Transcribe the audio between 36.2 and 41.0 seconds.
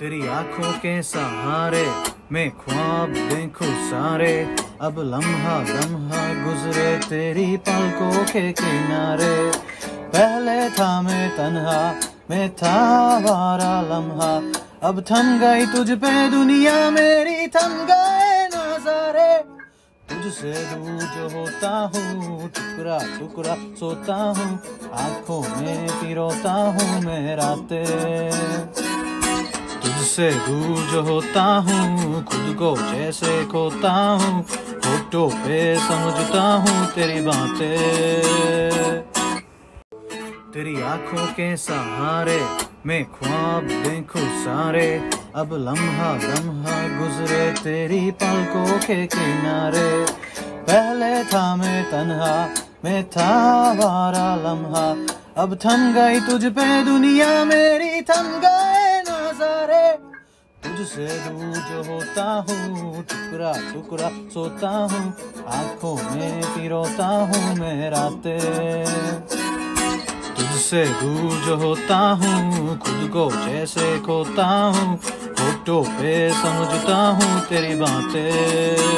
हूँ तेरी बातें। तेरी